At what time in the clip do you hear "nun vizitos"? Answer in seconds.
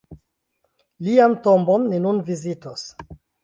2.09-2.91